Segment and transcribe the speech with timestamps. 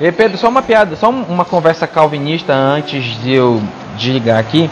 [0.00, 3.60] E Pedro, só uma piada, só uma conversa calvinista antes de eu
[3.96, 4.70] desligar aqui.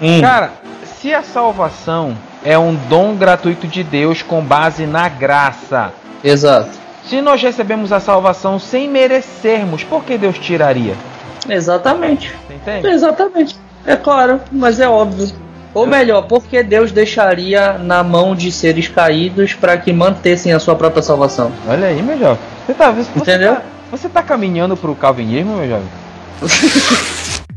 [0.00, 0.20] Hum.
[0.20, 0.50] Cara,
[0.84, 5.92] se a salvação é um dom gratuito de Deus com base na graça.
[6.22, 6.70] Exato.
[7.04, 10.94] Se nós recebemos a salvação sem merecermos, por que Deus tiraria?
[11.48, 12.32] Exatamente.
[12.46, 12.88] Você entende?
[12.88, 13.56] Exatamente.
[13.86, 15.32] É claro, mas é óbvio.
[15.74, 20.76] Ou melhor, porque Deus deixaria na mão de seres caídos para que mantessem a sua
[20.76, 21.50] própria salvação?
[21.66, 22.38] Olha aí, jovem.
[22.66, 23.54] Você tá, você Entendeu?
[23.54, 25.86] Tá, você tá caminhando pro calvinismo, meu jovem?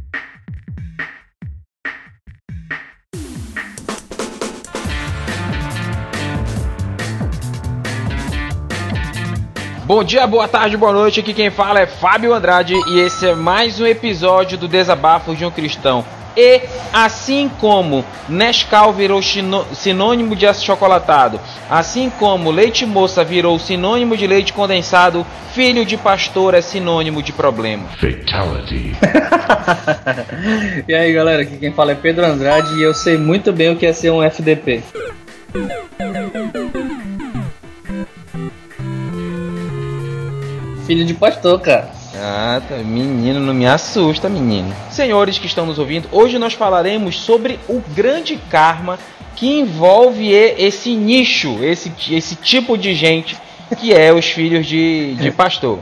[9.85, 11.21] Bom dia, boa tarde, boa noite.
[11.21, 15.45] Aqui quem fala é Fábio Andrade e esse é mais um episódio do Desabafo de
[15.45, 16.03] um Cristão.
[16.35, 21.39] E assim como Nescau virou sinônimo de achocolatado,
[21.69, 27.31] assim como leite moça virou sinônimo de leite condensado, filho de pastor é sinônimo de
[27.31, 27.87] problema.
[27.99, 28.95] Fatality.
[30.87, 33.77] e aí galera, aqui quem fala é Pedro Andrade e eu sei muito bem o
[33.77, 34.83] que é ser um FDP.
[40.85, 42.04] Filho de pastor, cara.
[42.17, 42.75] Ah, tá.
[42.77, 44.73] menino, não me assusta, menino.
[44.89, 48.97] Senhores que estão nos ouvindo, hoje nós falaremos sobre o grande karma
[49.35, 53.37] que envolve esse nicho, esse, esse tipo de gente
[53.77, 55.79] que é os filhos de, de pastor.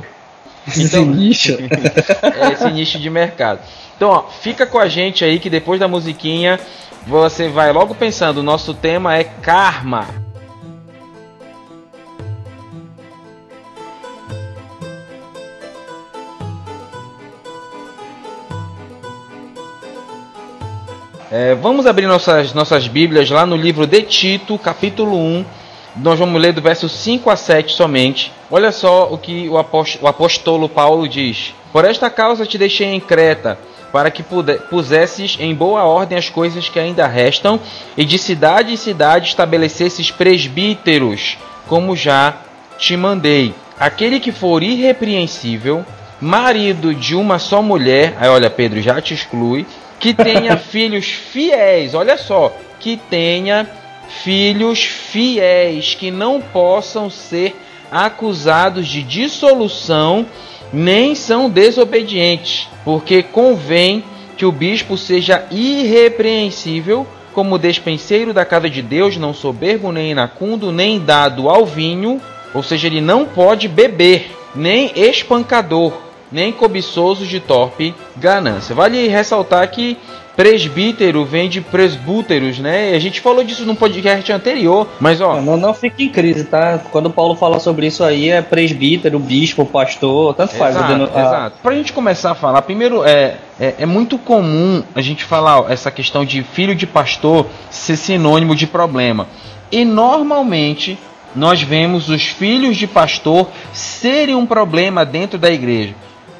[0.77, 1.57] Então, esse nicho?
[1.61, 3.59] é esse nicho de mercado.
[3.95, 6.59] Então, ó, fica com a gente aí que depois da musiquinha
[7.05, 10.22] você vai logo pensando, o nosso tema é karma.
[21.35, 25.43] É, vamos abrir nossas, nossas Bíblias lá no livro de Tito, capítulo 1.
[25.95, 28.31] Nós vamos ler do verso 5 a 7 somente.
[28.51, 32.85] Olha só o que o apóstolo, o apóstolo Paulo diz: Por esta causa te deixei
[32.85, 33.57] em Creta,
[33.91, 34.23] para que
[34.69, 37.59] pusesses em boa ordem as coisas que ainda restam,
[37.97, 42.35] e de cidade em cidade estabelecesses presbíteros, como já
[42.77, 43.55] te mandei.
[43.79, 45.83] Aquele que for irrepreensível,
[46.21, 49.65] marido de uma só mulher, aí olha, Pedro já te exclui,
[50.03, 53.65] que tenha filhos fiéis, olha só, que tenha
[54.21, 57.55] filhos fiéis que não possam ser
[57.89, 60.25] acusados de dissolução,
[60.73, 64.03] nem são desobedientes, porque convém
[64.35, 70.69] que o bispo seja irrepreensível, como despenseiro da casa de Deus, não soberbo nem inacundo,
[70.69, 72.21] nem dado ao vinho,
[72.53, 75.93] ou seja, ele não pode beber, nem espancador,
[76.33, 78.73] nem cobiçosos de torpe ganância.
[78.73, 79.97] Vale ressaltar que
[80.35, 82.95] presbítero vem de presbúteros, né?
[82.95, 85.39] A gente falou disso num podcast anterior, mas ó.
[85.39, 86.79] Não, não fique em crise, tá?
[86.91, 90.75] Quando Paulo fala sobre isso aí, é presbítero, bispo, pastor, tanto faz.
[90.75, 91.03] Exato, deno...
[91.03, 91.57] exato.
[91.61, 95.91] Pra gente começar a falar, primeiro é, é, é, muito comum a gente falar essa
[95.91, 99.27] questão de filho de pastor ser sinônimo de problema.
[99.71, 100.97] E normalmente
[101.35, 105.95] nós vemos os filhos de pastor serem um problema dentro da igreja.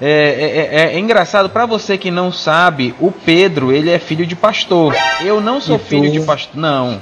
[0.06, 4.26] É, é, é, é engraçado para você que não sabe, o Pedro ele é filho
[4.26, 4.94] de pastor.
[5.22, 7.02] Eu não sou filho de pastor, não.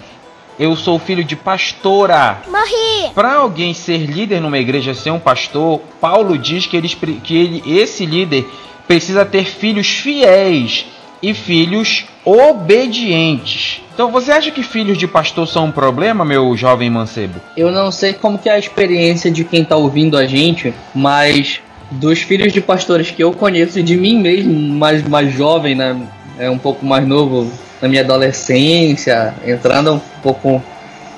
[0.59, 2.43] Eu sou filho de pastora.
[2.47, 3.09] Morri.
[3.15, 7.63] Para alguém ser líder numa igreja, ser um pastor, Paulo diz que, eles, que ele,
[7.65, 8.47] esse líder
[8.87, 10.85] precisa ter filhos fiéis
[11.23, 13.81] e filhos obedientes.
[13.95, 17.41] Então você acha que filhos de pastor são um problema, meu jovem mancebo?
[17.57, 21.61] Eu não sei como que é a experiência de quem tá ouvindo a gente, mas
[21.91, 25.95] dos filhos de pastores que eu conheço e de mim mesmo, mais, mais jovem, né?
[26.39, 30.61] É um pouco mais novo na minha adolescência, entrando um pouco, um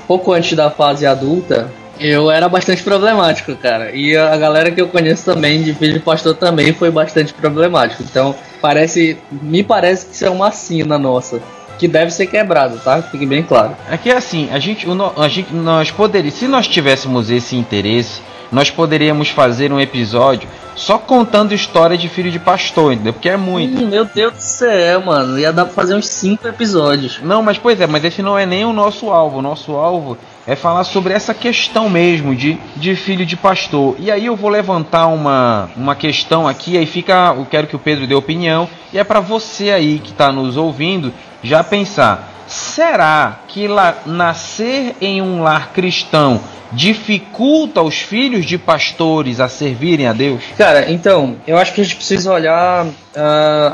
[0.07, 1.69] pouco antes da fase adulta,
[1.99, 3.91] eu era bastante problemático, cara.
[3.95, 8.03] E a galera que eu conheço também, de filho de pastor, também foi bastante problemático.
[8.03, 9.17] Então, parece.
[9.31, 11.41] Me parece que isso é uma sina nossa.
[11.77, 13.01] Que deve ser quebrado, tá?
[13.01, 13.75] Fique bem claro.
[13.89, 18.21] É que assim, a gente, o, a gente nós poderíamos, se nós tivéssemos esse interesse,
[18.51, 23.13] nós poderíamos fazer um episódio só contando história de filho de pastor, entendeu?
[23.13, 23.85] Porque é muito.
[23.85, 25.37] Meu Deus do céu, mano.
[25.37, 27.19] Ia dar pra fazer uns 5 episódios.
[27.21, 29.39] Não, mas pois é, mas esse não é nem o nosso alvo.
[29.39, 33.95] O nosso alvo é falar sobre essa questão mesmo de, de filho de pastor.
[33.99, 37.33] E aí eu vou levantar uma, uma questão aqui, aí fica.
[37.37, 38.67] Eu quero que o Pedro dê opinião.
[38.91, 42.31] E é para você aí que está nos ouvindo já pensar.
[42.47, 46.41] Será que lá, nascer em um lar cristão
[46.73, 50.43] dificulta os filhos de pastores a servirem a Deus?
[50.57, 52.91] Cara, então, eu acho que a gente precisa olhar uh,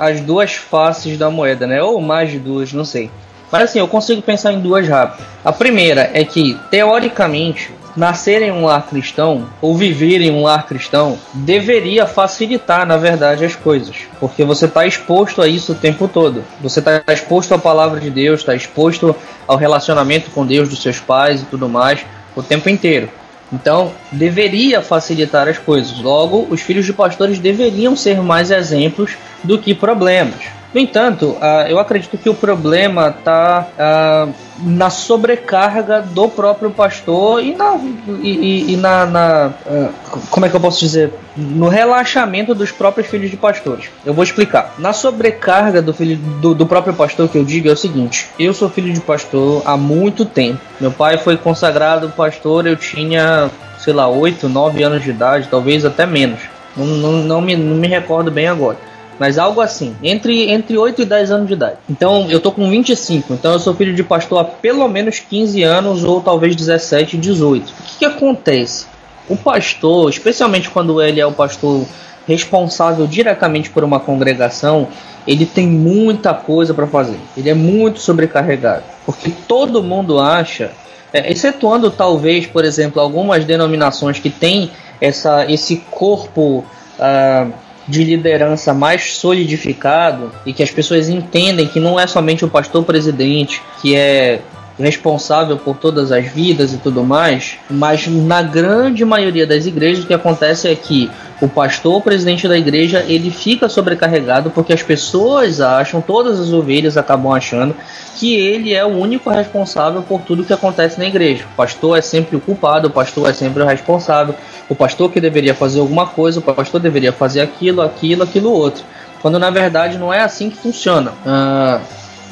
[0.02, 1.82] as duas faces da moeda, né?
[1.82, 3.10] Ou mais de duas, não sei.
[3.52, 5.26] Mas assim, eu consigo pensar em duas rápidas.
[5.44, 10.66] A primeira é que, teoricamente, nascer em um lar cristão ou viver em um lar
[10.66, 16.08] cristão deveria facilitar, na verdade, as coisas, porque você está exposto a isso o tempo
[16.08, 16.44] todo.
[16.62, 19.16] Você está exposto à palavra de Deus, está exposto
[19.48, 22.06] ao relacionamento com Deus dos seus pais e tudo mais
[22.36, 23.10] o tempo inteiro.
[23.52, 26.00] Então, deveria facilitar as coisas.
[26.00, 30.59] Logo, os filhos de pastores deveriam ser mais exemplos do que problemas.
[30.74, 34.28] No entanto, uh, eu acredito que o problema está uh, ah,
[34.62, 37.76] na sobrecarga do próprio pastor e na,
[38.22, 39.90] e, e na, na uh,
[40.30, 43.90] como é que eu posso dizer no relaxamento dos próprios filhos de pastores.
[44.06, 44.76] Eu vou explicar.
[44.78, 48.54] Na sobrecarga do filho do, do próprio pastor que eu digo é o seguinte: eu
[48.54, 50.60] sou filho de pastor há muito tempo.
[50.80, 52.68] Meu pai foi consagrado pastor.
[52.68, 53.50] Eu tinha
[53.80, 56.42] sei lá 8, 9 anos de idade, talvez até menos.
[56.78, 58.78] Não, não, não, me, não me recordo bem agora
[59.20, 61.78] mas algo assim, entre, entre 8 e 10 anos de idade.
[61.90, 65.62] Então eu tô com 25, então eu sou filho de pastor há pelo menos 15
[65.62, 67.70] anos ou talvez 17, 18.
[67.70, 68.88] O que, que acontece?
[69.28, 71.86] O pastor, especialmente quando ele é o pastor
[72.26, 74.88] responsável diretamente por uma congregação,
[75.28, 77.20] ele tem muita coisa para fazer.
[77.36, 80.72] Ele é muito sobrecarregado, porque todo mundo acha,
[81.12, 86.64] é, excetuando talvez, por exemplo, algumas denominações que têm essa, esse corpo
[87.00, 87.54] uh,
[87.90, 92.84] de liderança mais solidificado e que as pessoas entendem que não é somente o pastor
[92.86, 94.42] presidente que é
[94.80, 100.08] responsável por todas as vidas e tudo mais, mas na grande maioria das igrejas o
[100.08, 101.12] que acontece é que
[101.42, 106.52] o pastor, o presidente da igreja, ele fica sobrecarregado porque as pessoas acham, todas as
[106.52, 107.76] ovelhas acabam achando
[108.18, 111.46] que ele é o único responsável por tudo que acontece na igreja.
[111.54, 114.36] O pastor é sempre o culpado, o pastor é sempre o responsável,
[114.68, 118.84] o pastor que deveria fazer alguma coisa, o pastor deveria fazer aquilo, aquilo, aquilo outro.
[119.22, 121.12] Quando na verdade não é assim que funciona.
[121.12, 121.82] Uh,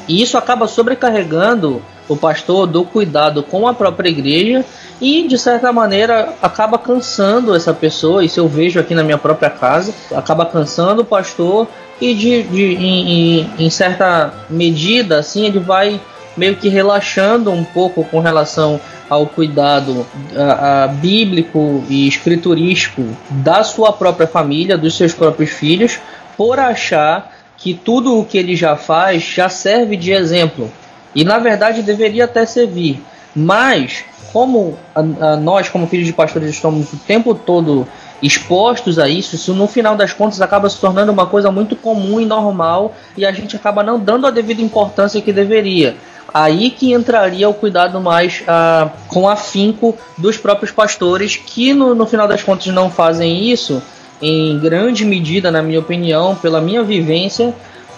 [0.07, 4.63] e isso acaba sobrecarregando o pastor do cuidado com a própria igreja
[5.01, 8.23] e de certa maneira acaba cansando essa pessoa.
[8.23, 11.67] Isso eu vejo aqui na minha própria casa, acaba cansando o pastor
[11.99, 15.99] e de, de em, em, em certa medida assim ele vai
[16.35, 20.05] meio que relaxando um pouco com relação ao cuidado
[20.35, 25.99] a, a, bíblico e escriturístico da sua própria família, dos seus próprios filhos,
[26.35, 30.71] por achar que tudo o que ele já faz já serve de exemplo.
[31.17, 33.03] E na verdade deveria até servir.
[33.35, 37.87] Mas, como a, a nós, como filhos de pastores, estamos o tempo todo
[38.21, 42.21] expostos a isso, isso no final das contas acaba se tornando uma coisa muito comum
[42.21, 45.97] e normal e a gente acaba não dando a devida importância que deveria.
[46.31, 52.05] Aí que entraria o cuidado mais ah, com afinco dos próprios pastores, que no, no
[52.05, 53.81] final das contas não fazem isso,
[54.21, 57.55] em grande medida, na minha opinião, pela minha vivência,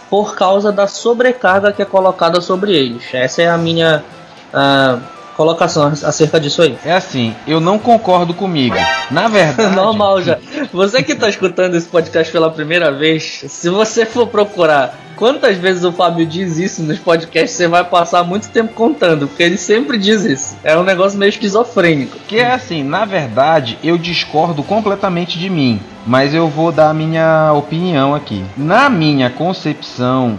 [0.09, 3.13] por causa da sobrecarga que é colocada sobre eles.
[3.13, 4.03] Essa é a minha
[4.53, 6.77] uh, colocação acerca disso aí.
[6.83, 8.75] É assim, eu não concordo comigo.
[9.09, 9.71] Na verdade.
[9.73, 10.37] Normal já.
[10.73, 15.85] Você que está escutando esse podcast pela primeira vez, se você for procurar quantas vezes
[15.85, 19.97] o Fábio diz isso nos podcasts, você vai passar muito tempo contando, porque ele sempre
[19.97, 20.57] diz isso.
[20.61, 22.17] É um negócio meio esquizofrênico.
[22.27, 26.93] Que é assim, na verdade, eu discordo completamente de mim, mas eu vou dar a
[26.93, 28.43] minha opinião aqui.
[28.57, 30.37] Na minha concepção,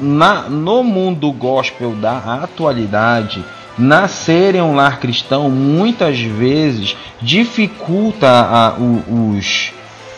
[0.00, 3.44] na, no mundo gospel da atualidade,
[3.78, 9.72] nascer em um lar cristão muitas vezes dificulta a, os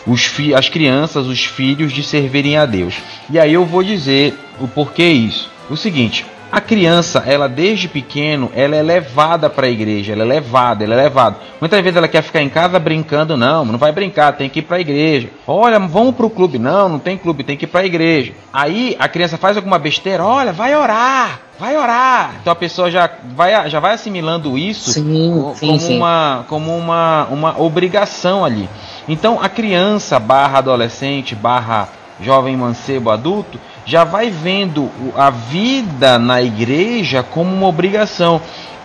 [0.07, 2.95] os fi as crianças, os filhos de servirem a Deus.
[3.31, 5.51] E aí eu vou dizer o porquê isso.
[5.71, 10.27] O seguinte, a criança, ela desde pequeno, ela é levada para a igreja, ela é
[10.27, 11.37] levada, ela é levada.
[11.61, 14.63] Muitas vezes ela quer ficar em casa brincando, não, não vai brincar, tem que ir
[14.63, 15.31] para a igreja.
[15.49, 18.35] Olha, vamos para o clube, não, não tem clube, tem que ir para a igreja.
[18.53, 22.37] Aí a criança faz alguma besteira, olha, vai orar, vai orar.
[22.41, 25.97] Então a pessoa já vai, já vai assimilando isso sim, como, sim, sim.
[25.97, 28.69] uma, como uma, uma obrigação ali.
[29.09, 31.89] Então a criança barra adolescente barra
[32.21, 38.41] jovem mancebo adulto já vai vendo a vida na igreja como uma obrigação.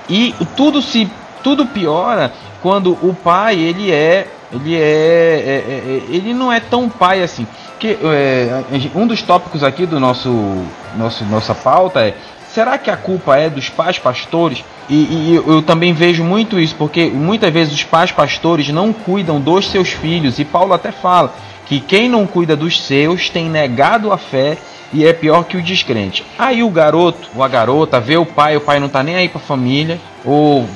[0.09, 1.09] E tudo se
[1.43, 6.59] tudo piora quando o pai ele é ele é, é, é, é ele não é
[6.59, 7.47] tão pai assim.
[7.79, 8.63] Que é,
[8.93, 10.29] um dos tópicos aqui do nosso
[10.97, 12.15] nosso nossa pauta é
[12.53, 14.63] será que a culpa é dos pais pastores?
[14.89, 19.39] E, e, eu também vejo muito isso, porque muitas vezes os pais pastores não cuidam
[19.39, 21.33] dos seus filhos, e Paulo até fala
[21.69, 24.57] que quem não cuida dos seus tem negado a fé
[24.91, 26.25] e é pior que o descrente.
[26.37, 29.29] Aí o garoto ou a garota vê o pai, o pai não tá nem aí
[29.29, 30.67] para a família, ou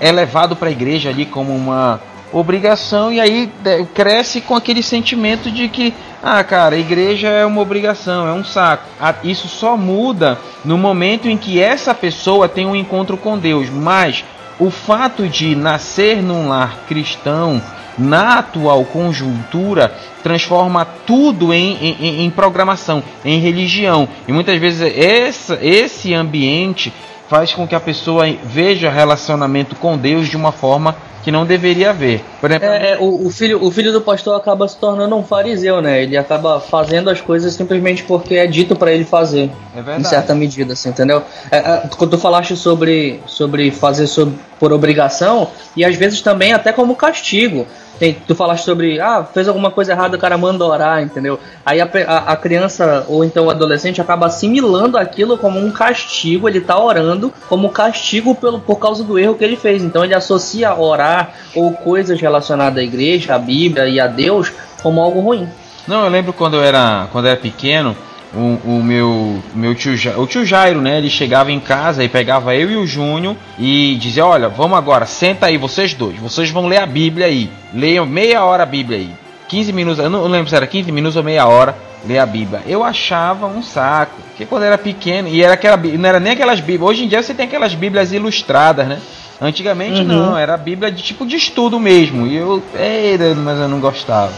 [0.00, 2.00] é levado para a igreja ali como uma
[2.32, 3.50] obrigação e aí
[3.94, 8.44] cresce com aquele sentimento de que, ah, cara, a igreja é uma obrigação, é um
[8.44, 8.84] saco.
[9.22, 14.24] Isso só muda no momento em que essa pessoa tem um encontro com Deus, mas
[14.60, 17.60] o fato de nascer num lar cristão
[17.98, 24.08] na atual conjuntura transforma tudo em, em, em, programação, em religião.
[24.28, 26.92] E muitas vezes essa, esse ambiente
[27.28, 31.90] faz com que a pessoa veja relacionamento com Deus de uma forma que não deveria
[31.90, 32.22] haver.
[32.40, 35.22] Por exemplo, é, é, o, o, filho, o filho do pastor acaba se tornando um
[35.22, 36.02] fariseu, né?
[36.02, 39.50] Ele acaba fazendo as coisas simplesmente porque é dito para ele fazer.
[39.74, 40.00] É verdade.
[40.00, 41.22] Em certa medida, assim, entendeu?
[41.50, 44.08] É, é, quando tu falaste sobre, sobre fazer
[44.58, 47.66] por obrigação, e às vezes também até como castigo.
[48.00, 51.38] Tem, tu falaste sobre, ah, fez alguma coisa errada, o cara manda orar, entendeu?
[51.66, 56.48] Aí a, a, a, criança ou então o adolescente acaba assimilando aquilo como um castigo,
[56.48, 59.82] ele tá orando como castigo pelo, por causa do erro que ele fez.
[59.82, 64.50] Então ele associa orar ou coisas relacionadas à igreja, à Bíblia e a Deus
[64.82, 65.46] como algo ruim.
[65.86, 67.94] Não, eu lembro quando eu era, quando eu era pequeno,
[68.34, 70.98] o, o, meu, meu tio, o tio Jairo, né?
[70.98, 75.06] Ele chegava em casa e pegava eu e o Júnior e dizia: Olha, vamos agora,
[75.06, 77.50] senta aí, vocês dois, vocês vão ler a Bíblia aí.
[77.74, 79.10] Leiam meia hora a Bíblia aí.
[79.48, 82.62] 15 minutos, eu não lembro se era 15 minutos ou meia hora ler a Bíblia.
[82.66, 86.60] Eu achava um saco, porque quando era pequeno, e era aquela, não era nem aquelas
[86.60, 86.88] Bíblias.
[86.88, 89.00] Hoje em dia você tem aquelas Bíblias ilustradas, né?
[89.40, 90.06] Antigamente uhum.
[90.06, 92.26] não, era a Bíblia de tipo de estudo mesmo.
[92.26, 94.32] E eu, ei, mas eu não gostava.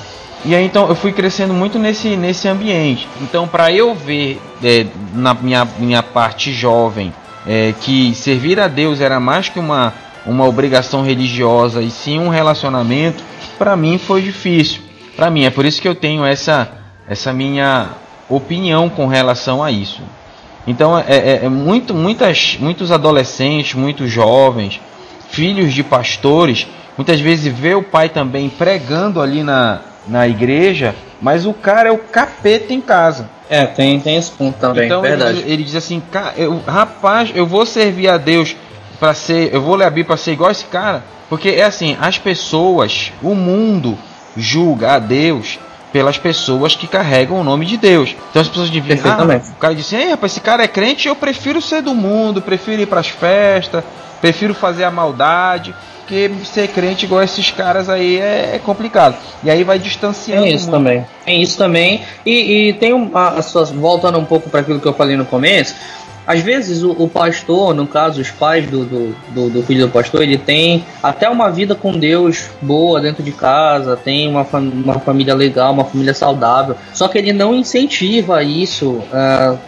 [0.45, 3.09] E aí então eu fui crescendo muito nesse, nesse ambiente.
[3.21, 7.13] Então para eu ver é, na minha, minha parte jovem
[7.47, 9.93] é, que servir a Deus era mais que uma,
[10.27, 13.23] uma obrigação religiosa e sim um relacionamento,
[13.59, 14.83] para mim foi difícil.
[15.15, 17.91] Para mim é por isso que eu tenho essa essa minha
[18.29, 20.03] opinião com relação a isso.
[20.67, 24.81] Então é, é, é muito, muitas, muitos adolescentes, muitos jovens,
[25.31, 31.47] filhos de pastores, muitas vezes vê o pai também pregando ali na, na igreja, mas
[31.47, 33.29] o cara é o capeta em casa.
[33.49, 35.41] É, tem, tem esse ponto também, então, verdade.
[35.41, 36.03] Ele, ele diz assim,
[36.37, 38.57] eu, rapaz, eu vou servir a Deus
[38.99, 41.97] para ser, eu vou ler a Bíblia para ser igual esse cara, porque é assim,
[42.01, 43.99] as pessoas, o mundo
[44.37, 45.59] julga a Deus
[45.93, 48.17] pelas pessoas que carregam o nome de Deus.
[48.31, 48.99] Então as pessoas deviam.
[49.05, 52.41] Ah, o cara disse: Ei, rapaz, esse cara é crente, eu prefiro ser do mundo,
[52.41, 53.85] prefiro ir para as festas,
[54.21, 55.75] prefiro fazer a maldade
[56.13, 59.17] porque ser crente igual esses caras aí é, é complicado.
[59.43, 60.43] E aí vai distanciando.
[60.43, 60.79] Tem isso muito.
[60.79, 61.07] também.
[61.25, 62.03] Tem isso também.
[62.27, 65.25] E, e tem um, as suas voltando um pouco para aquilo que eu falei no
[65.25, 65.75] começo.
[66.27, 69.93] Às vezes o, o, pastor, no caso os pais do, do, do, do, filho do
[69.93, 74.61] pastor, ele tem até uma vida com Deus boa dentro de casa, tem uma, fam
[74.61, 76.77] uma família legal, uma família saudável.
[76.93, 79.59] Só que ele não incentiva isso uh,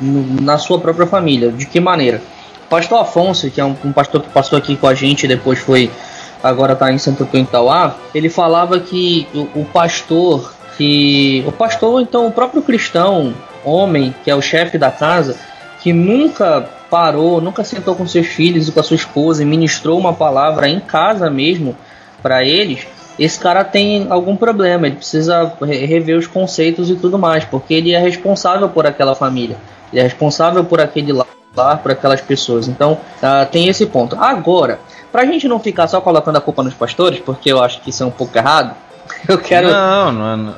[0.40, 1.50] na sua própria família.
[1.50, 2.22] De que maneira?
[2.70, 5.58] Pastor Afonso, que é um, um pastor que passou aqui com a gente e depois
[5.58, 5.90] foi
[6.44, 12.02] agora está em Santo Antônio Tauá, ele falava que o, o pastor, que o pastor,
[12.02, 13.32] então o próprio cristão,
[13.64, 15.38] homem, que é o chefe da casa,
[15.84, 19.98] que nunca parou, nunca sentou com seus filhos e com a sua esposa e ministrou
[19.98, 21.76] uma palavra em casa mesmo
[22.22, 22.86] para eles,
[23.18, 27.92] esse cara tem algum problema, ele precisa rever os conceitos e tudo mais, porque ele
[27.92, 29.58] é responsável por aquela família,
[29.92, 32.66] ele é responsável por aquele lar, por aquelas pessoas.
[32.66, 34.16] Então, uh, tem esse ponto.
[34.18, 34.80] Agora,
[35.14, 38.02] Pra gente não ficar só colocando a culpa nos pastores, porque eu acho que isso
[38.02, 38.74] é um pouco errado,
[39.28, 39.70] eu quero.
[39.70, 40.54] Não, não, não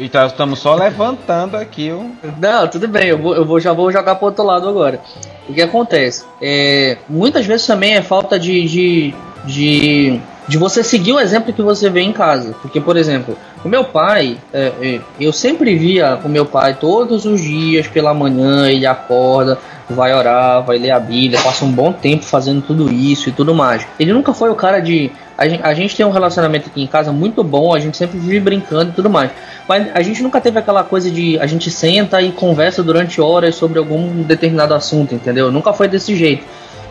[0.00, 2.10] então estamos só levantando aqui o.
[2.38, 5.00] Não, tudo bem, eu, vou, eu vou, já vou jogar pro outro lado agora.
[5.48, 6.24] O que acontece?
[6.40, 11.62] É, muitas vezes também é falta de, de, de, de você seguir o exemplo que
[11.62, 12.54] você vê em casa.
[12.62, 17.24] Porque, por exemplo, o meu pai, é, é, eu sempre via o meu pai todos
[17.24, 19.58] os dias pela manhã, ele acorda,
[19.92, 23.54] vai orar, vai ler a Bíblia, passa um bom tempo fazendo tudo isso e tudo
[23.54, 23.86] mais.
[23.98, 25.10] Ele nunca foi o cara de.
[25.36, 28.18] A gente, a gente tem um relacionamento aqui em casa muito bom, a gente sempre
[28.18, 29.30] vive brincando e tudo mais.
[29.68, 33.54] Mas a gente nunca teve aquela coisa de a gente senta e conversa durante horas
[33.54, 35.50] sobre algum determinado assunto, entendeu?
[35.50, 36.44] Nunca foi desse jeito.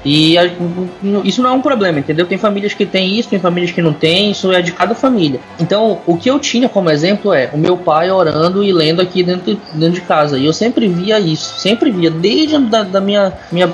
[0.03, 0.45] E a,
[1.23, 2.25] isso não é um problema, entendeu?
[2.25, 5.39] Tem famílias que tem isso, tem famílias que não tem, isso é de cada família.
[5.59, 9.23] Então, o que eu tinha como exemplo é o meu pai orando e lendo aqui
[9.23, 10.37] dentro, dentro de casa.
[10.37, 13.71] E eu sempre via isso, sempre via, desde da, da minha, minha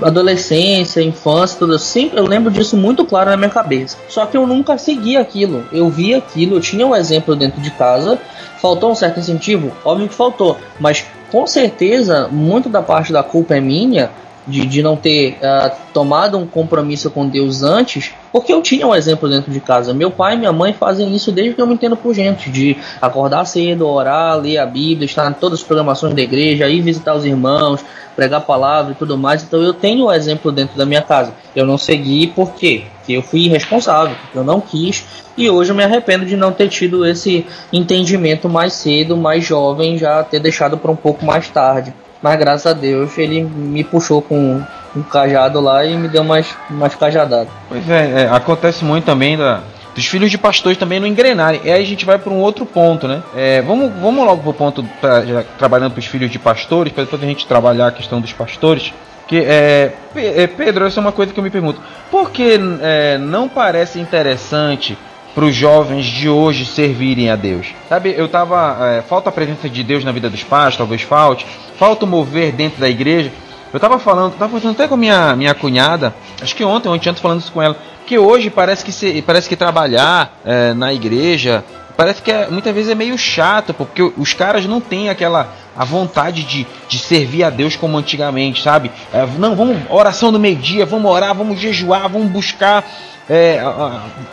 [0.00, 3.98] adolescência, infância, tudo, sempre, eu lembro disso muito claro na minha cabeça.
[4.08, 5.64] Só que eu nunca segui aquilo.
[5.70, 8.18] Eu via aquilo, eu tinha um exemplo dentro de casa.
[8.60, 9.70] Faltou um certo incentivo?
[9.84, 14.10] Óbvio que faltou, mas com certeza, muito da parte da culpa é minha
[14.48, 18.94] de, de não ter uh, tomado um compromisso com Deus antes, porque eu tinha um
[18.94, 19.92] exemplo dentro de casa.
[19.92, 22.76] Meu pai e minha mãe fazem isso desde que eu me entendo por gente, de
[23.00, 27.14] acordar cedo, orar, ler a Bíblia, estar em todas as programações da igreja, ir visitar
[27.14, 27.84] os irmãos,
[28.16, 29.42] pregar a palavra e tudo mais.
[29.42, 31.32] Então eu tenho o um exemplo dentro da minha casa.
[31.54, 32.84] Eu não segui por quê?
[32.96, 35.04] Porque eu fui irresponsável, porque eu não quis
[35.36, 39.96] e hoje eu me arrependo de não ter tido esse entendimento mais cedo, mais jovem,
[39.96, 41.94] já ter deixado para um pouco mais tarde.
[42.22, 44.62] Mas graças a Deus ele me puxou com
[44.96, 47.48] um cajado lá e me deu mais, mais cajadada.
[47.68, 49.62] Pois é, é acontece muito também da,
[49.94, 51.60] dos filhos de pastores também não engrenarem.
[51.64, 53.22] E aí a gente vai para um outro ponto, né?
[53.36, 56.92] É, vamos, vamos logo para o ponto, pra, já, trabalhando para os filhos de pastores,
[56.92, 58.92] para depois a gente trabalhar a questão dos pastores.
[59.26, 61.80] Que é, é, Pedro, essa é uma coisa que eu me pergunto.
[62.10, 64.96] Por que é, não parece interessante
[65.38, 67.68] para os jovens de hoje servirem a Deus?
[67.88, 68.76] Sabe, eu tava.
[68.88, 71.46] É, falta a presença de Deus na vida dos pais, talvez falte.
[71.78, 73.30] Falta o mover dentro da igreja.
[73.72, 77.22] Eu tava falando, tava falando até com minha minha cunhada, acho que ontem, ontem antes
[77.22, 81.62] falando isso com ela, que hoje parece que se, parece que trabalhar é, na igreja
[81.96, 85.84] parece que é, muitas vezes é meio chato, porque os caras não têm aquela a
[85.84, 88.90] vontade de, de servir a Deus como antigamente, sabe?
[89.12, 92.84] É, não, vamos oração do meio-dia, vamos orar, vamos jejuar, vamos buscar
[93.28, 93.60] é,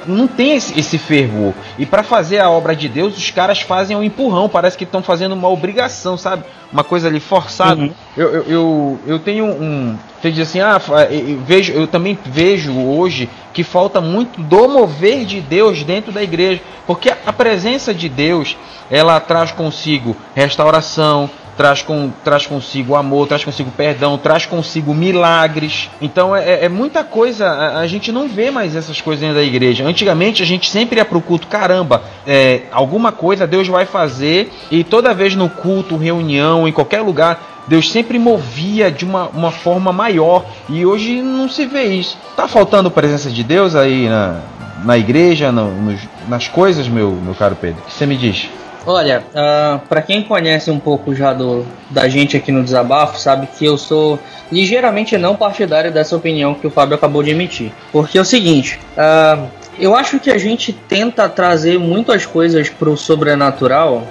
[0.07, 1.53] não tem esse, esse fervor.
[1.77, 5.03] E para fazer a obra de Deus, os caras fazem um empurrão, parece que estão
[5.03, 6.43] fazendo uma obrigação, sabe?
[6.71, 7.81] Uma coisa ali forçada.
[7.81, 7.93] Uhum.
[8.15, 9.97] Eu, eu, eu, eu, tenho um.
[10.21, 15.25] Você diz assim, ah, eu, vejo, eu também vejo hoje que falta muito do mover
[15.25, 18.57] de Deus dentro da igreja, porque a presença de Deus
[18.89, 25.89] ela traz consigo restauração, traz, com, traz consigo amor, traz consigo perdão, traz consigo milagres.
[26.01, 29.35] Então é, é, é muita coisa, a, a, gente não vê mais essas coisas dentro
[29.35, 29.85] da igreja.
[29.85, 34.83] Antigamente a gente sempre ia pro culto, caramba, é, alguma coisa Deus vai fazer e
[34.83, 39.91] toda vez no culto, reunião, em qualquer lugar, Deus sempre movia de uma, uma forma
[39.91, 42.17] maior e hoje não se vê isso.
[42.35, 44.41] Tá faltando presença de Deus aí na,
[44.83, 47.81] na igreja, no, nos, nas coisas, meu, meu caro Pedro?
[47.81, 48.49] O que você me diz?
[48.87, 53.19] Olha, uh, ah, para quem conhece um pouco já do, da gente aqui no Desabafo,
[53.19, 54.19] sabe que eu sou
[54.51, 57.71] ligeiramente não partidário dessa opinião que o Fábio acabou de emitir.
[57.91, 59.47] Porque é o seguinte, uh,
[59.79, 64.07] eu acho que a gente tenta trazer muitas coisas pro sobrenatural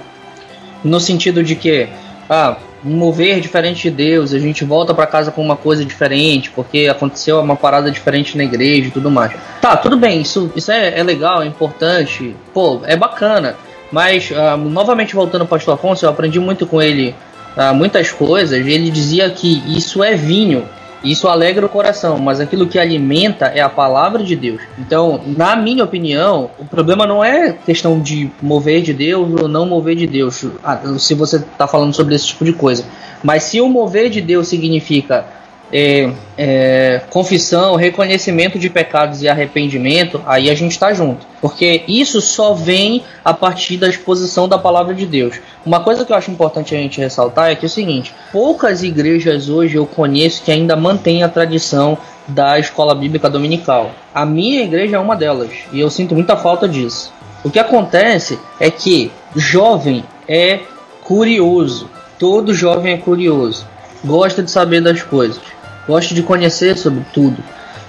[0.83, 1.89] no sentido de que,
[2.29, 6.89] ah, mover diferente de Deus, a gente volta para casa com uma coisa diferente, porque
[6.91, 9.33] aconteceu uma parada diferente na igreja e tudo mais.
[9.63, 13.57] Tá, tudo bem, isso, isso é, é legal, é importante, pô, é bacana.
[13.95, 17.15] Mas, uh, novamente voltando ao pastor Afonso, eu aprendi muito com ele
[17.57, 18.67] uh, muitas coisas.
[18.67, 20.65] Ele dizia que isso é vinho,
[21.05, 24.61] isso alegra o coração, mas aquilo que alimenta é a palavra de Deus.
[24.77, 29.65] Então, na minha opinião, o problema não é questão de mover de Deus ou não
[29.65, 32.85] mover de Deus, ah, se você está falando sobre esse tipo de coisa.
[33.23, 35.25] Mas se o mover de Deus significa
[35.77, 36.09] é,
[36.39, 41.27] é, confissão, reconhecimento de pecados e arrependimento, aí a gente está junto.
[41.41, 45.41] Porque isso só vem a partir da exposição da palavra de Deus.
[45.67, 48.85] Uma coisa que eu acho importante a gente ressaltar é que é o seguinte: poucas
[48.85, 53.91] igrejas hoje eu conheço que ainda mantêm a tradição da escola bíblica dominical.
[54.15, 57.13] A minha igreja é uma delas e eu sinto muita falta disso.
[57.43, 60.61] O que acontece é que jovem é
[61.03, 61.91] curioso.
[62.17, 63.67] Todo jovem é curioso,
[64.05, 65.54] gosta de saber das coisas
[65.87, 67.43] gosto de conhecer sobre tudo.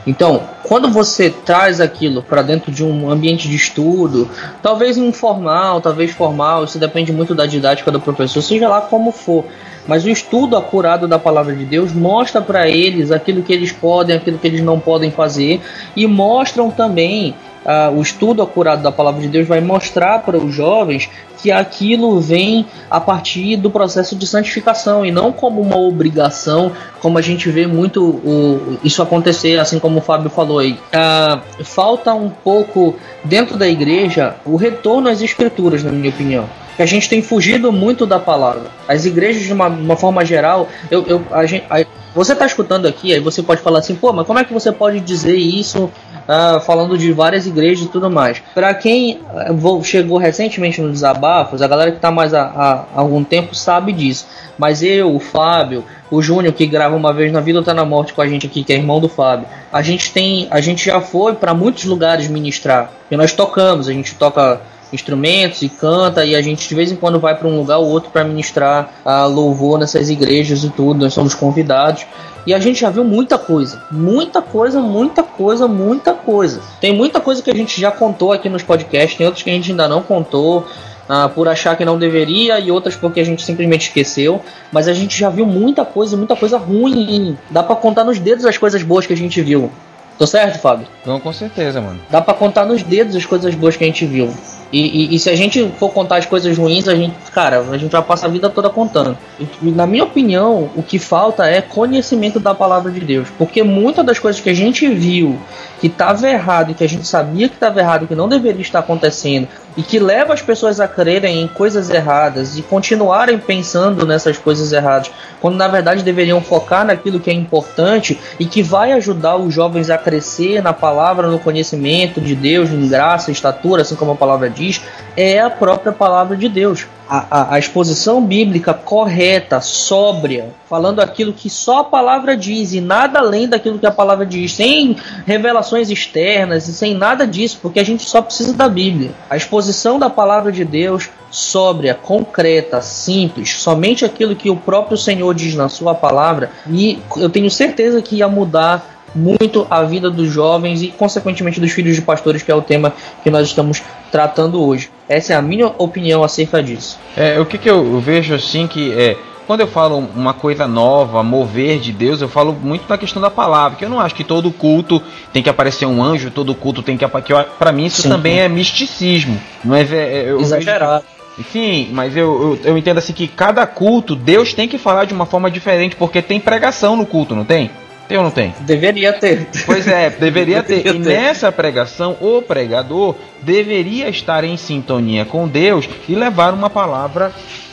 [0.07, 4.29] Então, quando você traz aquilo para dentro de um ambiente de estudo,
[4.61, 9.45] talvez informal, talvez formal, isso depende muito da didática do professor, seja lá como for.
[9.87, 14.15] Mas o estudo acurado da palavra de Deus mostra para eles aquilo que eles podem,
[14.15, 15.61] aquilo que eles não podem fazer,
[15.95, 20.53] e mostram também uh, o estudo acurado da palavra de Deus vai mostrar para os
[20.53, 21.09] jovens
[21.41, 27.17] que aquilo vem a partir do processo de santificação e não como uma obrigação, como
[27.17, 30.73] a gente vê muito o, isso acontecer, assim como o Fábio falou aí.
[30.73, 36.81] Uh, falta um pouco dentro da igreja o retorno às escrituras, na minha opinião que
[36.81, 38.63] a gente tem fugido muito da palavra.
[38.87, 41.85] As igrejas, de uma, uma forma geral, eu, eu, a gente, a,
[42.15, 44.71] você está escutando aqui, aí você pode falar assim, pô, mas como é que você
[44.71, 48.41] pode dizer isso uh, falando de várias igrejas e tudo mais?
[48.53, 53.53] Para quem uh, chegou recentemente nos desabafos, a galera que está mais há, algum tempo
[53.53, 54.25] sabe disso.
[54.57, 57.83] Mas eu, o Fábio, o Júnior que grava uma vez na vida ou tá na
[57.83, 59.47] morte com a gente aqui, que é irmão do Fábio.
[59.71, 62.91] A gente tem, a gente já foi para muitos lugares ministrar.
[63.11, 64.61] E nós tocamos, a gente toca
[64.91, 67.87] instrumentos e canta e a gente de vez em quando vai para um lugar ou
[67.87, 72.05] outro para ministrar a louvor nessas igrejas e tudo, nós somos convidados.
[72.45, 76.61] E a gente já viu muita coisa, muita coisa, muita coisa, muita coisa.
[76.79, 79.53] Tem muita coisa que a gente já contou aqui nos podcasts, tem outras que a
[79.53, 80.65] gente ainda não contou.
[81.07, 84.41] Uh, por achar que não deveria e outras porque a gente simplesmente esqueceu.
[84.71, 87.37] Mas a gente já viu muita coisa, muita coisa ruim.
[87.47, 89.69] Dá para contar nos dedos as coisas boas que a gente viu.
[90.17, 90.87] Tô certo, Fábio?
[91.05, 91.99] Não, com certeza, mano.
[92.09, 94.33] Dá para contar nos dedos as coisas boas que a gente viu.
[94.71, 97.77] E, e, e, se a gente for contar as coisas ruins, a gente, cara, a
[97.77, 99.17] gente vai passar a vida toda contando.
[99.39, 103.27] E, na minha opinião, o que falta é conhecimento da palavra de Deus.
[103.37, 105.39] Porque muitas das coisas que a gente viu
[105.79, 108.79] que estava errado e que a gente sabia que estava errado, que não deveria estar
[108.79, 114.37] acontecendo, e que leva as pessoas a crerem em coisas erradas e continuarem pensando nessas
[114.37, 115.11] coisas erradas,
[115.41, 119.89] quando na verdade deveriam focar naquilo que é importante e que vai ajudar os jovens
[119.89, 124.49] a crescer na palavra, no conhecimento de Deus, em graça, estatura, assim como a palavra
[124.49, 124.81] diz,
[125.15, 131.33] é a própria palavra de Deus a, a, a, exposição bíblica correta, sóbria, falando aquilo
[131.33, 135.89] que só a palavra diz e nada além daquilo que a palavra diz, sem revelações
[135.89, 139.11] externas e sem nada disso, porque a gente só precisa da Bíblia.
[139.29, 145.33] A exposição da palavra de Deus, sóbria, concreta, simples, somente aquilo que o próprio Senhor
[145.35, 150.29] diz na sua palavra, e eu tenho certeza que ia mudar muito a vida dos
[150.29, 153.81] jovens e, consequentemente, dos filhos de pastores, que é o tema que nós estamos
[154.15, 154.89] tratando hoje.
[155.09, 156.97] Essa é a minha opinião acerca disso.
[157.17, 159.17] É, o que, que eu vejo assim que é.
[159.45, 163.29] Quando eu falo uma coisa nova, mover de Deus, eu falo muito na questão da
[163.29, 164.99] palavra, que eu não acho que todo culto
[165.31, 167.45] tem que aparecer um anjo, todo culto tem que aparecer.
[167.59, 168.09] Para mim, isso Sim.
[168.09, 169.39] também é misticismo.
[169.63, 171.03] Não é, é Exagerado.
[171.37, 171.49] Vejo...
[171.51, 175.13] Sim, mas eu, eu, eu, entendo assim que cada culto, Deus tem que falar de
[175.13, 177.69] uma forma diferente, porque tem pregação no culto, não tem?
[178.07, 178.53] Tem ou não tem?
[178.61, 179.47] Deveria ter.
[179.65, 180.83] Pois é, deveria, ter.
[180.83, 180.95] deveria ter.
[180.95, 187.31] E nessa pregação, o pregador deveria estar em sintonia com Deus e levar uma palavra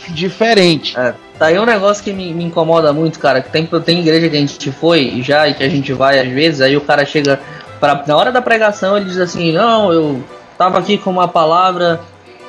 [0.09, 0.99] diferente.
[0.99, 3.43] É, tá aí um negócio que me, me, incomoda muito, cara.
[3.43, 6.29] Que tem, tem igreja que a gente foi já e que a gente vai às
[6.29, 7.39] vezes, aí o cara chega
[7.79, 10.25] pra, na hora da pregação ele diz assim, não, eu
[10.57, 12.01] tava aqui com uma palavra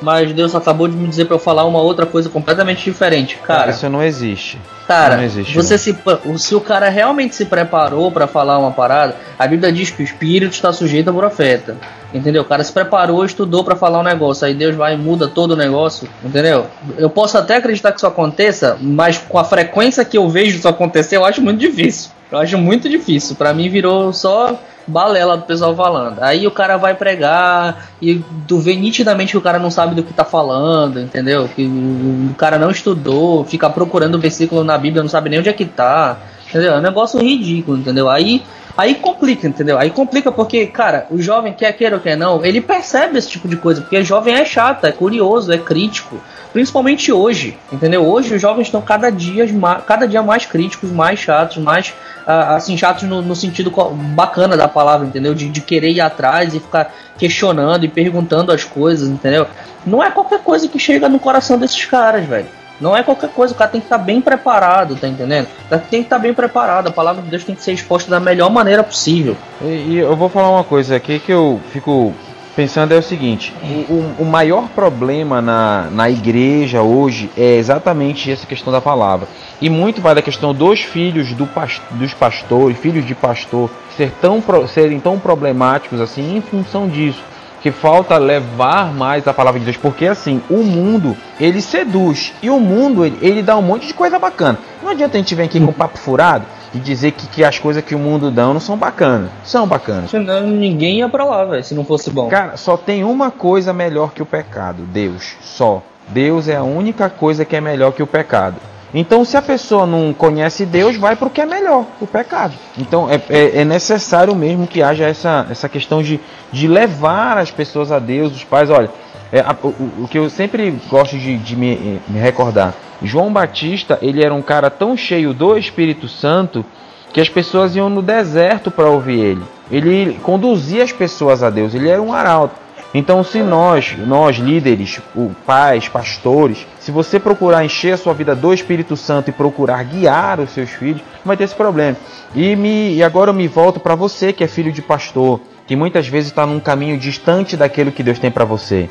[0.03, 3.37] mas Deus acabou de me dizer para eu falar uma outra coisa completamente diferente.
[3.37, 4.59] Cara, isso não existe.
[4.87, 5.97] Cara, não existe, você se
[6.37, 10.05] se o cara realmente se preparou para falar uma parada, a Bíblia diz que o
[10.05, 11.77] espírito está sujeito ao profeta.
[12.13, 12.43] Entendeu?
[12.43, 15.51] O cara se preparou, estudou para falar um negócio, aí Deus vai e muda todo
[15.51, 16.67] o negócio, entendeu?
[16.95, 20.67] Eu posso até acreditar que isso aconteça, mas com a frequência que eu vejo isso
[20.67, 22.11] acontecer, eu acho muito difícil.
[22.33, 23.35] Eu acho muito difícil.
[23.35, 26.19] Para mim virou só balela do pessoal falando.
[26.21, 30.03] Aí o cara vai pregar e tu vê nitidamente que o cara não sabe do
[30.03, 31.47] que tá falando, entendeu?
[31.47, 35.49] Que o cara não estudou, fica procurando o versículo na Bíblia, não sabe nem onde
[35.49, 36.17] é que tá.
[36.49, 36.73] Entendeu?
[36.73, 38.09] É um negócio ridículo, entendeu?
[38.09, 38.43] Aí
[38.75, 39.77] Aí complica, entendeu?
[39.77, 43.47] Aí complica porque, cara, o jovem quer queira ou quer não, ele percebe esse tipo
[43.47, 46.19] de coisa, porque jovem é chato, é curioso, é crítico.
[46.53, 48.05] Principalmente hoje, entendeu?
[48.05, 49.45] Hoje os jovens estão cada dia,
[49.87, 51.93] cada dia mais críticos, mais chatos, mais
[52.25, 53.73] assim, chatos no, no, sentido
[54.15, 55.33] bacana da palavra, entendeu?
[55.33, 59.47] De, de, querer ir atrás e ficar questionando e perguntando as coisas, entendeu?
[59.85, 62.47] Não é qualquer coisa que chega no coração desses caras, velho.
[62.79, 65.47] Não é qualquer coisa, o cara tem que estar bem preparado, tá entendendo?
[65.89, 68.51] Tem que estar bem preparado, a palavra de Deus tem que ser exposta da melhor
[68.51, 69.35] maneira possível.
[69.61, 72.13] E, e eu vou falar uma coisa aqui que eu fico
[72.55, 73.53] pensando é o seguinte:
[73.89, 79.27] o, o, maior problema na, na igreja hoje é exatamente essa questão da palavra.
[79.61, 81.47] E muito vai da questão dos filhos do
[81.91, 87.21] dos pastores, filhos de pastor, ser tão, serem tão problemáticos assim em função disso.
[87.61, 92.49] Que falta levar mais a palavra de Deus, porque assim, o mundo ele seduz e
[92.49, 94.59] o mundo ele, ele dá um monte de coisa bacana.
[94.81, 97.83] Não adianta a gente vir aqui com papo furado e dizer que, que as coisas
[97.83, 99.29] que o mundo dá não são bacanas.
[99.43, 100.09] São bacanas.
[100.09, 102.27] Senão ninguém ia pra lá, velho, se não fosse bom.
[102.29, 105.35] Cara, só tem uma coisa melhor que o pecado: Deus.
[105.41, 105.83] Só.
[106.09, 108.55] Deus é a única coisa que é melhor que o pecado.
[108.93, 112.53] Então, se a pessoa não conhece Deus, vai para o que é melhor, o pecado.
[112.77, 116.19] Então, é, é, é, necessário mesmo que haja essa, essa questão de,
[116.51, 118.69] de levar as pessoas a Deus, os pais.
[118.69, 118.91] Olha,
[119.33, 123.97] é, a, o, o, que eu sempre gosto de, de me, me recordar João Batista,
[123.99, 126.63] ele era um cara tão cheio do Espírito Santo
[127.11, 129.43] que as pessoas iam no deserto para ouvir ele.
[129.71, 132.61] Ele conduzia as pessoas a Deus, ele era um arauto.
[132.93, 135.01] Então, se nós, nós líderes,
[135.47, 140.39] pais, pastores, se você procurar encher a sua vida do Espírito Santo e procurar guiar
[140.39, 141.97] os seus filhos, vai ter esse problema.
[142.35, 145.75] E, me, e agora eu me volto para você que é filho de pastor, que
[145.75, 148.87] muitas vezes está num caminho distante daquilo que Deus tem para você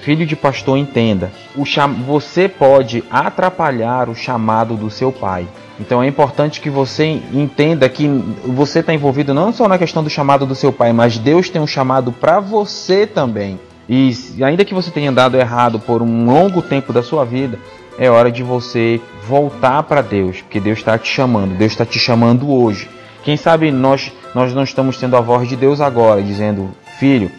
[0.00, 1.30] filho de pastor, entenda.
[1.64, 1.92] Cham...
[2.06, 5.46] Você pode atrapalhar o chamado do seu pai.
[5.78, 8.08] Então é importante que você entenda que
[8.44, 11.60] você está envolvido não só na questão do chamado do seu pai, mas Deus tem
[11.60, 13.58] um chamado para você também.
[13.88, 17.58] E ainda que você tenha dado errado por um longo tempo da sua vida,
[17.98, 21.98] é hora de você voltar para Deus, porque Deus está te chamando, Deus está te
[21.98, 22.88] chamando hoje.
[23.22, 27.30] Quem sabe nós, nós não estamos tendo a voz de Deus agora, dizendo: Filho,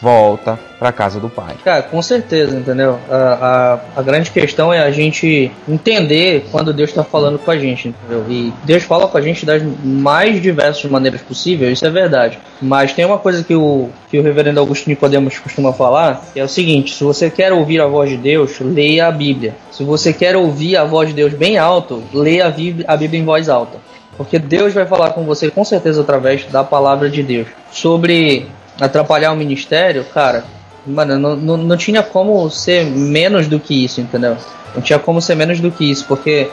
[0.00, 1.56] volta para casa do pai.
[1.64, 2.98] Cara, com certeza, entendeu?
[3.10, 7.58] A, a, a grande questão é a gente entender quando Deus está falando com a
[7.58, 8.24] gente, entendeu?
[8.28, 12.38] E Deus fala com a gente das mais diversas maneiras possíveis, isso é verdade.
[12.62, 16.44] Mas tem uma coisa que o, que o reverendo Augusto Nicodemos costuma falar, que é
[16.44, 19.54] o seguinte, se você quer ouvir a voz de Deus, leia a Bíblia.
[19.72, 23.20] Se você quer ouvir a voz de Deus bem alto, leia a Bíblia, a Bíblia
[23.20, 23.78] em voz alta.
[24.16, 27.46] Porque Deus vai falar com você com certeza através da palavra de Deus.
[27.70, 28.48] Sobre
[28.80, 30.44] atrapalhar o ministério, cara,
[30.86, 34.36] mano, não, não, não tinha como ser menos do que isso, entendeu?
[34.74, 36.50] Não tinha como ser menos do que isso, porque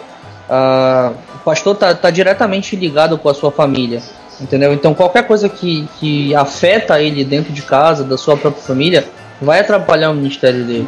[0.49, 4.01] uh, o pastor tá, tá diretamente ligado com a sua família,
[4.39, 4.73] entendeu?
[4.73, 9.05] Então qualquer coisa que, que afeta ele dentro de casa, da sua própria família,
[9.41, 10.87] vai atrapalhar o ministério dele.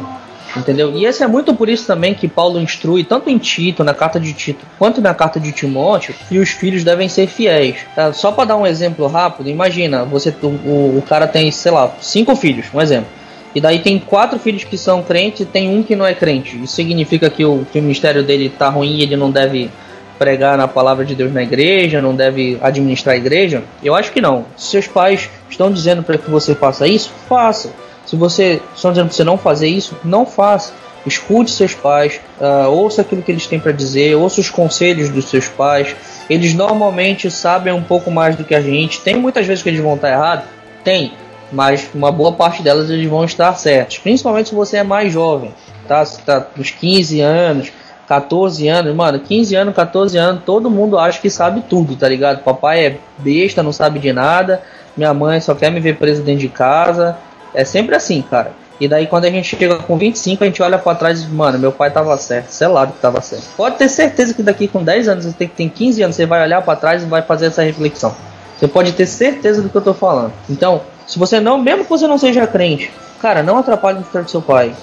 [0.56, 0.92] Entendeu?
[0.96, 4.18] E esse é muito por isso também que Paulo instrui, tanto em Tito, na carta
[4.18, 7.76] de Tito, quanto na carta de Timóteo, que os filhos devem ser fiéis.
[7.94, 8.12] Tá?
[8.12, 12.34] Só para dar um exemplo rápido, imagina, você o, o cara tem, sei lá, cinco
[12.34, 13.08] filhos, um exemplo.
[13.54, 16.62] E daí tem quatro filhos que são crentes e tem um que não é crente.
[16.62, 19.70] Isso significa que o, que o ministério dele tá ruim e ele não deve
[20.18, 23.62] pregar na palavra de Deus na igreja, não deve administrar a igreja?
[23.82, 24.44] Eu acho que não.
[24.56, 27.72] Se seus pais estão dizendo para que você faça isso, faça.
[28.08, 30.72] Se você estão dizendo para você não fazer isso, não faça.
[31.06, 35.26] Escute seus pais, uh, ouça aquilo que eles têm para dizer, ouça os conselhos dos
[35.26, 35.94] seus pais.
[36.28, 39.02] Eles normalmente sabem um pouco mais do que a gente.
[39.02, 40.46] Tem muitas vezes que eles vão estar errados?
[40.82, 41.12] Tem,
[41.52, 43.98] mas uma boa parte delas eles vão estar certos.
[43.98, 45.54] Principalmente se você é mais jovem,
[45.86, 46.02] tá?
[46.02, 47.70] Se tá nos 15 anos,
[48.06, 52.42] 14 anos, mano, 15 anos, 14 anos, todo mundo acha que sabe tudo, tá ligado?
[52.42, 54.62] Papai é besta, não sabe de nada.
[54.96, 57.16] Minha mãe só quer me ver preso dentro de casa.
[57.54, 58.52] É sempre assim, cara.
[58.80, 61.32] E daí quando a gente chega com 25, a gente olha para trás e diz,
[61.32, 63.44] mano, meu pai tava certo, selado que tava certo.
[63.56, 66.42] Pode ter certeza que daqui com 10 anos, você tem, tem 15 anos, você vai
[66.42, 68.14] olhar para trás e vai fazer essa reflexão.
[68.58, 70.32] Você pode ter certeza do que eu tô falando.
[70.48, 74.24] Então, se você não, mesmo que você não seja crente, cara, não atrapalhe o ministério
[74.26, 74.74] do seu pai,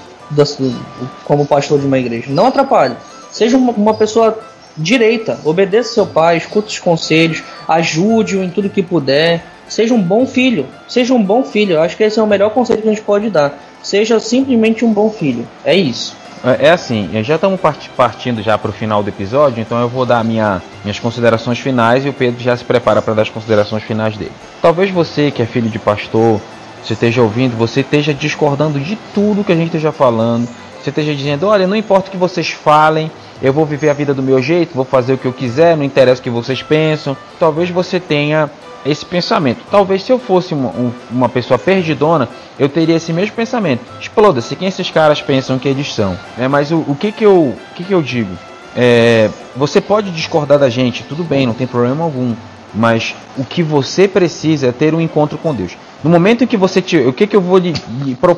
[1.23, 2.27] como pastor de uma igreja.
[2.29, 2.95] Não atrapalhe.
[3.31, 4.37] Seja uma, uma pessoa
[4.77, 10.25] direita, obedeça seu pai, escute os conselhos, ajude-o em tudo que puder Seja um bom
[10.25, 10.67] filho.
[10.87, 11.73] Seja um bom filho.
[11.73, 13.57] Eu acho que esse é o melhor conselho que a gente pode dar.
[13.81, 15.47] Seja simplesmente um bom filho.
[15.63, 16.15] É isso.
[16.43, 17.59] É, é assim, já estamos
[17.97, 22.05] partindo já para o final do episódio, então eu vou dar minha, minhas considerações finais
[22.05, 24.31] e o Pedro já se prepara para dar as considerações finais dele.
[24.61, 26.39] Talvez você que é filho de pastor,
[26.83, 30.47] você esteja ouvindo, você esteja discordando de tudo que a gente esteja falando,
[30.85, 34.13] você esteja dizendo, olha, não importa o que vocês falem, eu vou viver a vida
[34.13, 37.17] do meu jeito, vou fazer o que eu quiser, não interessa o que vocês pensam.
[37.39, 38.49] Talvez você tenha
[38.85, 39.61] esse pensamento.
[39.71, 43.81] Talvez se eu fosse uma, um, uma pessoa perdidona, eu teria esse mesmo pensamento.
[43.99, 46.15] Exploda-se quem esses caras pensam que eles são.
[46.37, 48.37] É, mas o, o, que, que, eu, o que, que eu digo?
[48.75, 52.35] É, você pode discordar da gente, tudo bem, não tem problema algum.
[52.75, 55.75] Mas o que você precisa é ter um encontro com Deus.
[56.05, 57.73] No momento em que você o que, que eu vou lhe,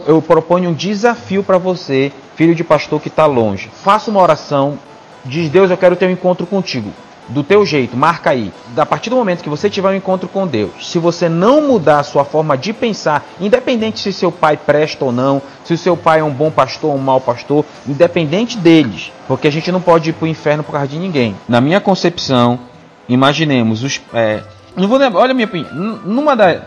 [0.07, 3.69] eu proponho um desafio para você, filho de pastor que está longe.
[3.83, 4.79] Faça uma oração,
[5.25, 6.93] diz Deus, eu quero ter um encontro contigo
[7.27, 8.53] do teu jeito, marca aí.
[8.77, 11.99] A partir do momento que você tiver um encontro com Deus, se você não mudar
[11.99, 15.97] a sua forma de pensar, independente se seu pai presta ou não, se o seu
[15.97, 19.81] pai é um bom pastor ou um mau pastor, independente deles, porque a gente não
[19.81, 21.35] pode ir para o inferno por causa de ninguém.
[21.49, 22.61] Na minha concepção,
[23.09, 24.41] imaginemos os, é,
[24.73, 26.61] não vou lembrar, olha a minha opinião, numa da,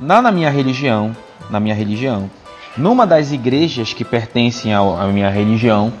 [0.00, 1.16] lá na minha religião,
[1.50, 2.30] na minha religião,
[2.76, 5.92] numa das igrejas que pertencem à minha religião,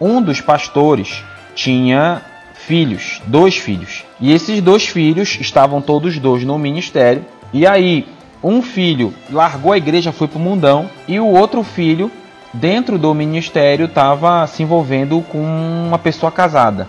[0.00, 1.22] um dos pastores
[1.54, 2.22] tinha
[2.54, 4.04] filhos, dois filhos.
[4.20, 7.24] E esses dois filhos estavam todos dois no ministério.
[7.52, 8.06] E aí,
[8.42, 12.10] um filho largou a igreja, foi para o mundão, e o outro filho,
[12.52, 15.42] dentro do ministério, estava se envolvendo com
[15.88, 16.88] uma pessoa casada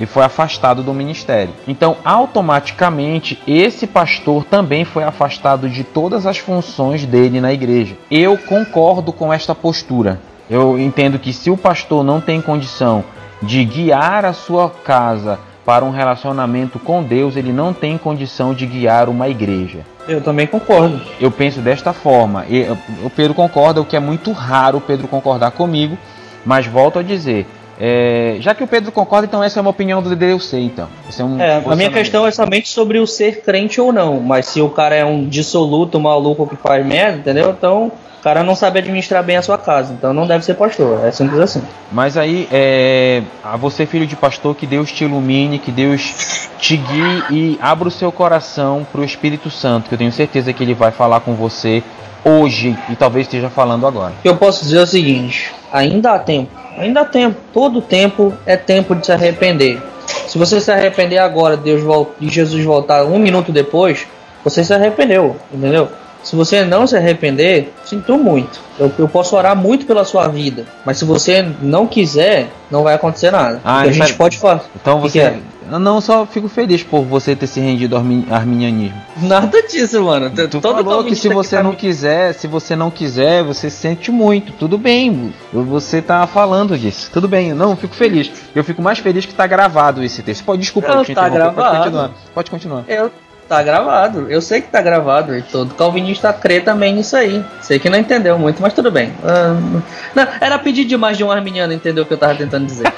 [0.00, 1.52] e foi afastado do ministério.
[1.68, 7.96] Então, automaticamente, esse pastor também foi afastado de todas as funções dele na igreja.
[8.10, 10.18] Eu concordo com esta postura.
[10.48, 13.04] Eu entendo que se o pastor não tem condição
[13.42, 18.66] de guiar a sua casa para um relacionamento com Deus, ele não tem condição de
[18.66, 19.80] guiar uma igreja.
[20.08, 21.00] Eu também concordo.
[21.20, 22.44] Eu penso desta forma.
[22.48, 22.66] E,
[23.04, 25.96] o Pedro concorda, o que é muito raro o Pedro concordar comigo,
[26.44, 27.46] mas volto a dizer.
[27.82, 30.86] É, já que o Pedro concorda, então essa é uma opinião do DDUC, então.
[31.18, 34.46] É, um é a minha questão é somente sobre o ser crente ou não, mas
[34.46, 37.50] se o cara é um dissoluto, maluco que faz merda, entendeu?
[37.50, 41.06] Então o cara não sabe administrar bem a sua casa, então não deve ser pastor.
[41.06, 41.62] É simples assim.
[41.90, 46.76] Mas aí, é, a você, filho de pastor, que Deus te ilumine, que Deus te
[46.76, 50.62] guie e abra o seu coração para o Espírito Santo, que eu tenho certeza que
[50.62, 51.82] ele vai falar com você
[52.22, 54.12] hoje e talvez esteja falando agora.
[54.22, 58.94] Eu posso dizer o seguinte: ainda há tempo, ainda há tempo, todo tempo é tempo
[58.94, 59.80] de se arrepender.
[60.26, 64.06] Se você se arrepender agora, Deus volta, e Jesus voltar um minuto depois,
[64.44, 65.88] você se arrependeu, entendeu?
[66.22, 68.60] Se você não se arrepender, sinto muito.
[68.78, 72.94] Eu, eu, posso orar muito pela sua vida, mas se você não quiser, não vai
[72.94, 73.60] acontecer nada.
[73.64, 74.62] Ah, a gente pode fazer.
[74.80, 75.20] Então você.
[75.20, 75.38] É?
[75.78, 79.00] não, só fico feliz por você ter se rendido ao arminianismo.
[79.22, 80.30] Nada disso, mano.
[80.30, 84.52] Tu Todo falou que se você não quiser, se você não quiser, você sente muito.
[84.52, 87.10] Tudo bem, você tá falando disso.
[87.12, 88.30] Tudo bem, não, fico feliz.
[88.54, 90.44] Eu fico mais feliz que tá gravado esse texto.
[90.44, 91.54] Pode, desculpa, eu te tá gravado.
[91.56, 92.10] Pode continuar.
[92.34, 92.84] Pode continuar.
[92.88, 93.10] Eu
[93.50, 94.30] Tá gravado.
[94.30, 97.44] Eu sei que tá gravado e todo calvinista crê também nisso aí.
[97.60, 99.08] Sei que não entendeu muito, mas tudo bem.
[99.08, 99.82] Uh,
[100.14, 102.86] não, era pedir demais de um arminiano entender o que eu tava tentando dizer.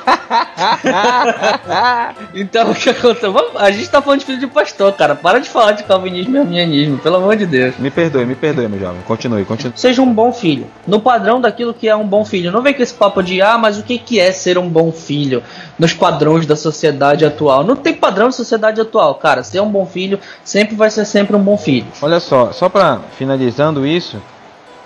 [2.34, 3.34] então o que aconteceu?
[3.56, 5.14] A gente tá falando de filho de pastor, cara.
[5.14, 7.78] Para de falar de calvinismo e arminianismo, pelo amor de Deus.
[7.78, 9.00] Me perdoe, me perdoe, meu jovem.
[9.06, 9.72] Continue, continue.
[9.74, 10.66] Seja um bom filho.
[10.86, 12.52] No padrão daquilo que é um bom filho.
[12.52, 14.92] Não vem com esse papo de, ah, mas o que, que é ser um bom
[14.92, 15.42] filho?
[15.78, 17.64] Nos padrões da sociedade atual.
[17.64, 19.42] Não tem padrão de sociedade atual, cara.
[19.42, 21.86] Ser um bom filho sempre vai ser sempre um bom filho.
[22.00, 24.20] Olha só, só para finalizando isso,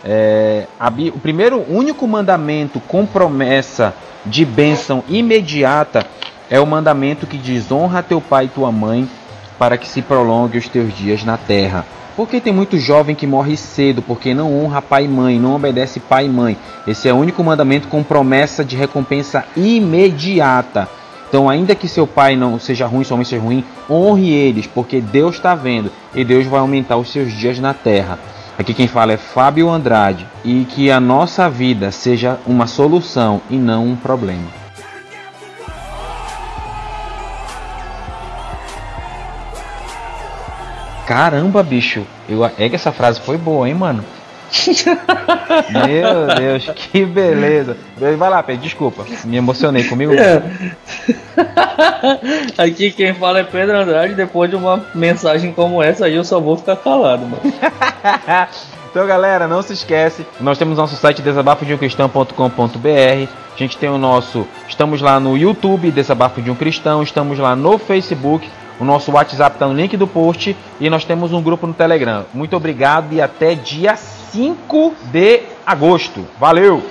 [0.04, 6.06] é, a, o primeiro único mandamento com promessa de bênção imediata
[6.50, 9.08] é o mandamento que diz: honra teu pai e tua mãe
[9.58, 11.84] para que se prolongue os teus dias na terra.
[12.16, 16.00] Porque tem muito jovem que morre cedo porque não honra pai e mãe, não obedece
[16.00, 16.56] pai e mãe.
[16.86, 20.88] Esse é o único mandamento com promessa de recompensa imediata.
[21.28, 25.00] Então, ainda que seu pai não seja ruim, sua mãe seja ruim, honre eles, porque
[25.00, 28.18] Deus está vendo e Deus vai aumentar os seus dias na terra.
[28.58, 33.56] Aqui quem fala é Fábio Andrade e que a nossa vida seja uma solução e
[33.56, 34.66] não um problema.
[41.06, 44.04] Caramba, bicho, eu, é que essa frase foi boa, hein, mano?
[45.72, 47.76] Meu Deus, que beleza.
[47.96, 49.04] Vai lá, Pedro, desculpa.
[49.24, 50.12] Me emocionei comigo.
[50.14, 50.42] É.
[52.62, 54.14] Aqui quem fala é Pedro Andrade.
[54.14, 57.42] Depois de uma mensagem como essa, aí eu só vou ficar calado, mano.
[58.96, 63.28] Então, galera, não se esquece, nós temos nosso site desabafo de um cristão.com.br.
[63.54, 67.54] A gente tem o nosso, estamos lá no YouTube, Desabafo de um Cristão, estamos lá
[67.54, 71.66] no Facebook, o nosso WhatsApp está no link do post e nós temos um grupo
[71.66, 72.24] no Telegram.
[72.34, 76.26] Muito obrigado e até dia 5 de agosto.
[76.38, 76.82] Valeu!